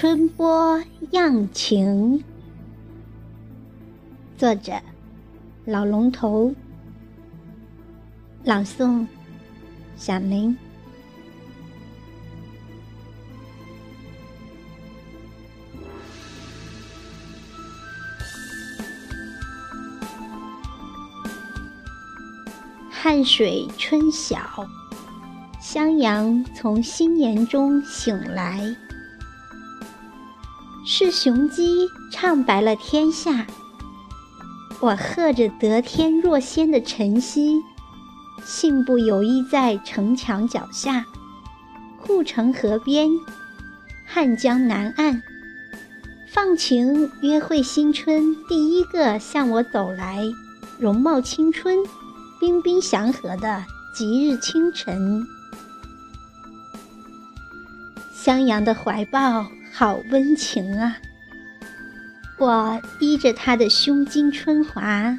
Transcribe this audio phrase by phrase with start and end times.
[0.00, 0.80] 春波
[1.10, 2.22] 漾情，
[4.36, 4.80] 作者：
[5.64, 6.54] 老龙头，
[8.44, 9.04] 朗诵：
[9.96, 10.56] 小林。
[22.88, 24.38] 汉水春晓，
[25.60, 28.76] 襄阳从新年中醒来。
[30.90, 33.46] 是雄鸡唱白了天下，
[34.80, 37.60] 我和着得天若仙的晨曦，
[38.42, 41.04] 信步游弋在城墙脚下，
[41.98, 43.10] 护城河边，
[44.06, 45.22] 汉江南岸，
[46.32, 50.24] 放晴约会新春第一个向我走来，
[50.78, 51.76] 容貌青春，
[52.40, 53.62] 彬彬祥和的
[53.94, 55.22] 吉日清晨。
[58.10, 59.46] 襄阳的怀抱。
[59.78, 60.96] 好温情啊！
[62.36, 65.16] 我依着他的胸襟春华，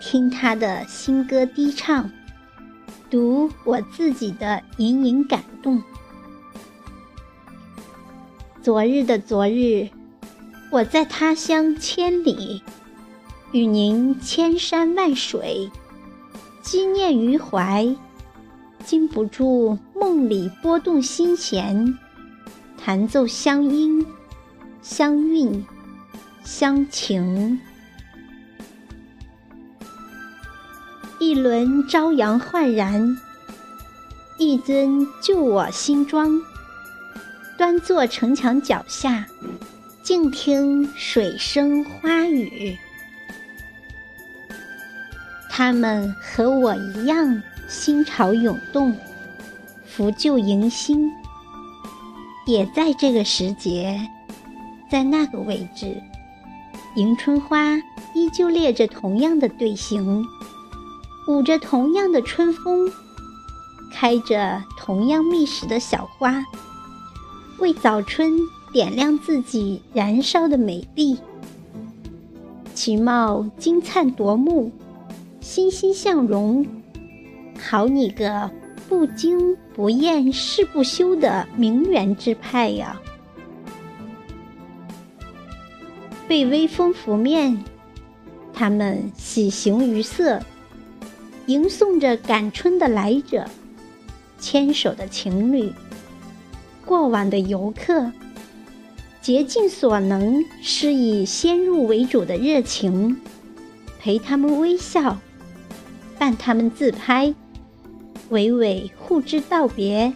[0.00, 2.10] 听他的新歌低唱，
[3.08, 5.80] 读我自己的隐隐感动。
[8.60, 9.88] 昨日的昨日，
[10.72, 12.64] 我在他乡千里，
[13.52, 15.70] 与您千山万水，
[16.60, 17.88] 积念于怀，
[18.84, 21.96] 禁不住梦里拨动心弦。
[22.82, 24.04] 弹奏相音，
[24.80, 25.64] 相韵，
[26.42, 27.60] 相情。
[31.18, 33.16] 一轮朝阳焕然，
[34.38, 36.40] 一尊旧我新装。
[37.58, 39.26] 端坐城墙脚下，
[40.02, 42.78] 静听水声花语。
[45.50, 48.96] 他们和我一样，心潮涌动，
[49.84, 51.12] 扶旧迎新。
[52.46, 54.08] 也在这个时节，
[54.90, 56.02] 在那个位置，
[56.96, 57.76] 迎春花
[58.14, 60.24] 依旧列着同样的队形，
[61.28, 62.90] 舞着同样的春风，
[63.92, 66.44] 开着同样觅食的小花，
[67.58, 68.32] 为早春
[68.72, 71.18] 点亮自己燃烧的美丽。
[72.74, 74.72] 其貌金灿夺目，
[75.40, 76.66] 欣欣向荣，
[77.60, 78.50] 好你个！
[78.90, 83.00] 不惊不厌是不休的名媛之派呀！
[86.26, 87.62] 被微风拂面，
[88.52, 90.40] 他们喜形于色，
[91.46, 93.48] 迎送着赶春的来者，
[94.40, 95.72] 牵手的情侣，
[96.84, 98.10] 过往的游客，
[99.22, 103.16] 竭尽所能施以先入为主的热情，
[104.00, 105.16] 陪他们微笑，
[106.18, 107.32] 伴他们自拍。
[108.30, 110.12] 娓娓互致道别，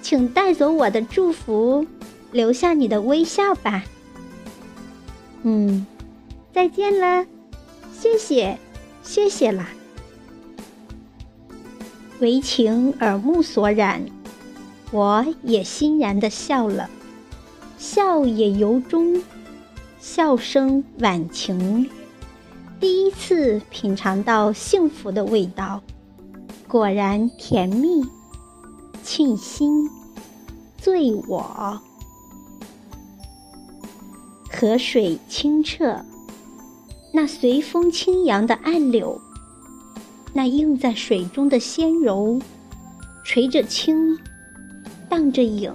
[0.00, 1.86] 请带走我的祝福，
[2.32, 3.84] 留下你的微笑吧。
[5.42, 5.86] 嗯，
[6.52, 7.26] 再见了，
[7.92, 8.58] 谢谢，
[9.02, 9.68] 谢谢啦。
[12.20, 14.06] 为情耳目所染，
[14.90, 16.88] 我也欣然的笑了，
[17.76, 19.22] 笑也由衷，
[20.00, 21.90] 笑声婉情，
[22.80, 25.82] 第一次品尝到幸福的味道。
[26.76, 28.04] 果然甜蜜，
[29.02, 29.88] 沁心，
[30.76, 31.80] 醉我。
[34.52, 36.04] 河水清澈，
[37.14, 39.18] 那随风轻扬的岸柳，
[40.34, 42.38] 那映在水中的纤柔，
[43.24, 44.18] 垂着青，
[45.08, 45.72] 荡着影，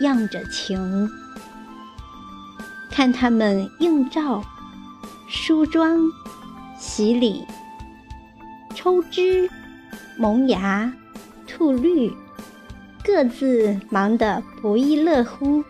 [0.00, 1.06] 漾着情。
[2.90, 4.42] 看他们映照、
[5.28, 5.98] 梳妆、
[6.78, 7.44] 洗礼。
[8.82, 9.46] 抽枝、
[10.16, 10.90] 萌芽、
[11.46, 12.10] 吐绿，
[13.04, 15.62] 各自忙得不亦乐乎。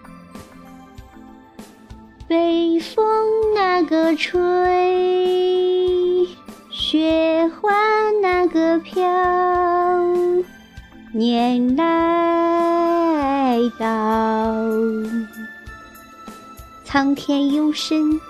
[2.29, 3.03] 北风
[3.53, 4.39] 那个吹，
[6.71, 7.73] 雪花
[8.23, 9.03] 那个飘，
[11.13, 14.55] 年来到，
[16.85, 18.21] 苍天幽深，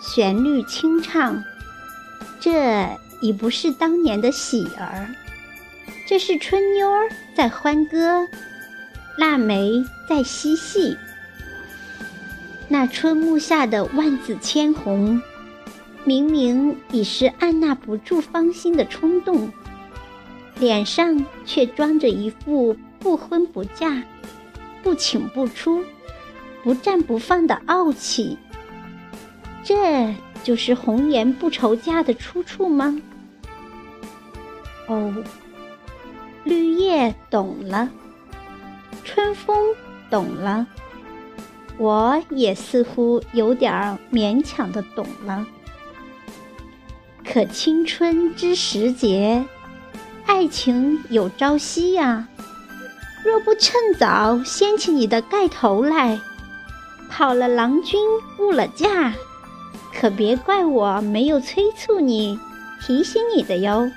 [0.00, 1.42] 旋律清唱，
[2.38, 2.96] 这。
[3.24, 5.08] 已不是当年的喜儿，
[6.06, 8.28] 这是春妞儿在欢歌，
[9.16, 10.94] 腊梅在嬉戏。
[12.68, 15.22] 那春幕下的万紫千红，
[16.04, 19.50] 明明已是按捺不住芳心的冲动，
[20.58, 24.02] 脸上却装着一副不婚不嫁、
[24.82, 25.82] 不请不出、
[26.62, 28.36] 不战不放的傲气。
[29.62, 33.00] 这就是红颜不愁嫁的出处吗？
[34.86, 35.14] 哦，
[36.44, 37.88] 绿叶懂了，
[39.02, 39.74] 春风
[40.10, 40.66] 懂了，
[41.78, 45.46] 我也似乎有点勉强的懂了。
[47.26, 49.44] 可青春之时节，
[50.26, 52.28] 爱情有朝夕呀。
[53.24, 56.20] 若不趁早掀起你的盖头来，
[57.08, 57.98] 跑了郎君
[58.38, 59.14] 误了驾，
[59.94, 62.38] 可别怪我没有催促你、
[62.82, 63.90] 提醒你的哟。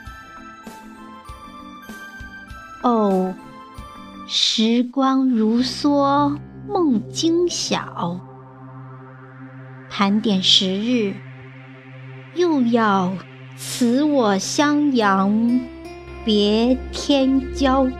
[2.84, 3.34] 哦，
[4.28, 6.38] 时光如梭，
[6.68, 8.20] 梦惊晓。
[9.90, 11.16] 盘点时日，
[12.36, 13.14] 又要
[13.56, 15.60] 辞我襄阳，
[16.24, 17.92] 别天骄。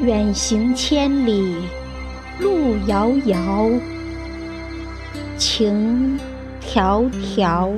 [0.00, 1.54] 远行千里，
[2.40, 3.70] 路遥遥，
[5.36, 6.18] 情
[6.60, 7.70] 迢迢。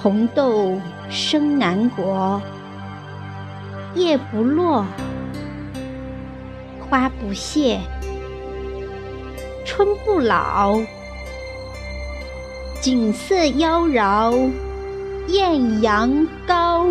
[0.00, 0.80] 红豆
[1.10, 2.40] 生南国，
[3.94, 4.86] 叶不落，
[6.88, 7.80] 花不谢，
[9.64, 10.78] 春不老，
[12.80, 14.50] 景色妖娆，
[15.26, 16.86] 艳阳高。